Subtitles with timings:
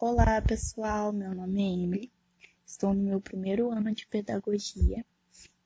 [0.00, 1.12] Olá, pessoal.
[1.12, 2.12] Meu nome é Emily.
[2.64, 5.04] Estou no meu primeiro ano de pedagogia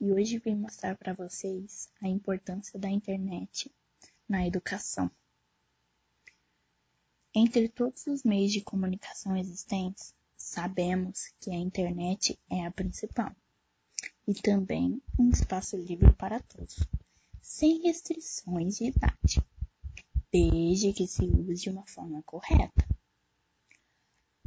[0.00, 3.70] e hoje vim mostrar para vocês a importância da internet
[4.26, 5.10] na educação.
[7.34, 13.36] Entre todos os meios de comunicação existentes, sabemos que a internet é a principal
[14.26, 16.78] e também um espaço livre para todos,
[17.42, 19.44] sem restrições de idade,
[20.32, 22.91] desde que se use de uma forma correta.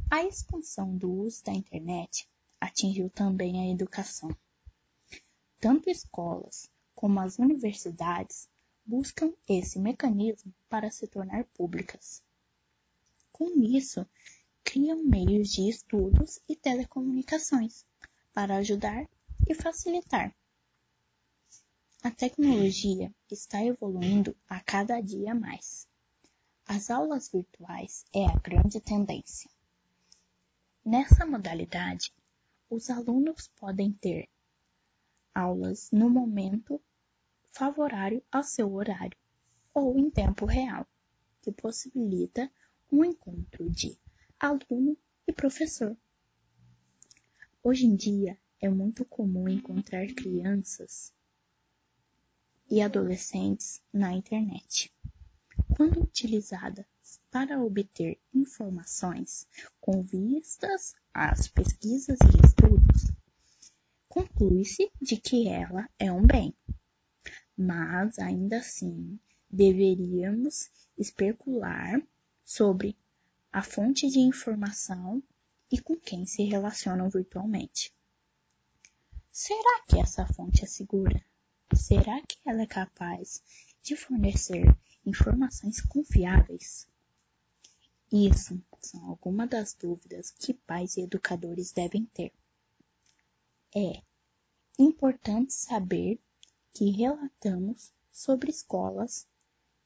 [0.08, 2.28] A expansão do uso da internet
[2.60, 4.30] atingiu também a educação.
[5.58, 8.48] Tanto escolas como as universidades
[8.84, 12.22] buscam esse mecanismo para se tornar públicas.
[13.32, 14.06] Com isso,
[14.62, 17.84] criam meios de estudos e telecomunicações
[18.32, 19.08] para ajudar
[19.48, 20.32] e facilitar.
[22.04, 25.88] A tecnologia está evoluindo a cada dia mais.
[26.64, 29.50] As aulas virtuais é a grande tendência.
[30.88, 32.12] Nessa modalidade,
[32.70, 34.28] os alunos podem ter
[35.34, 36.80] aulas no momento
[37.50, 39.18] favorável ao seu horário
[39.74, 40.86] ou em tempo real,
[41.42, 42.48] que possibilita
[42.88, 43.98] um encontro de
[44.38, 45.96] aluno e professor.
[47.64, 51.12] Hoje em dia é muito comum encontrar crianças
[52.70, 54.94] e adolescentes na internet.
[55.76, 56.86] Quando utilizada
[57.30, 59.46] para obter informações
[59.80, 63.12] com vistas às pesquisas e estudos,
[64.08, 66.54] conclui-se de que ela é um bem.
[67.56, 69.18] Mas, ainda assim,
[69.50, 72.02] deveríamos especular
[72.44, 72.96] sobre
[73.52, 75.22] a fonte de informação
[75.70, 77.92] e com quem se relacionam virtualmente.
[79.30, 81.22] Será que essa fonte é segura?
[81.74, 83.42] Será que ela é capaz
[83.82, 84.64] de fornecer
[85.04, 86.86] informações confiáveis?
[88.12, 92.32] Isso são algumas das dúvidas que pais e educadores devem ter.
[93.74, 94.00] É
[94.78, 96.20] importante saber
[96.72, 99.26] que relatamos sobre escolas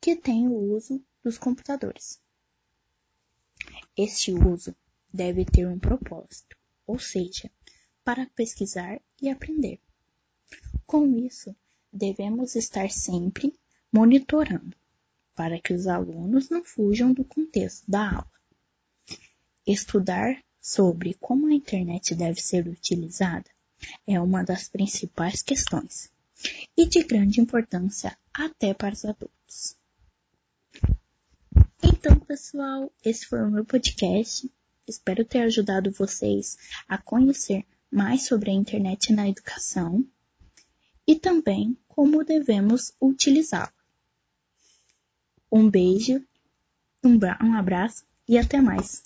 [0.00, 2.20] que têm o uso dos computadores.
[3.96, 4.74] Este uso
[5.12, 7.50] deve ter um propósito, ou seja,
[8.04, 9.80] para pesquisar e aprender.
[10.86, 11.54] Com isso,
[11.92, 13.58] devemos estar sempre
[13.92, 14.76] monitorando
[15.34, 18.30] para que os alunos não fujam do contexto da aula.
[19.66, 23.48] Estudar sobre como a internet deve ser utilizada
[24.06, 26.10] é uma das principais questões
[26.76, 29.76] e de grande importância até para os adultos.
[31.82, 34.50] Então, pessoal, esse foi o meu podcast.
[34.86, 36.56] Espero ter ajudado vocês
[36.88, 40.04] a conhecer mais sobre a internet na educação
[41.06, 43.72] e também como devemos utilizá-la.
[45.50, 46.22] Um beijo,
[47.02, 47.18] um,
[47.54, 49.02] abraço e até mais.